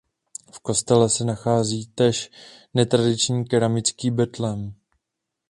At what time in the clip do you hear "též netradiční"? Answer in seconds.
1.85-3.45